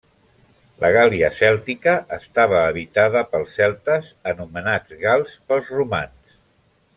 [0.83, 6.35] La Gàl·lia Cèltica estava habitada pels celtes, anomenats gals pels romans.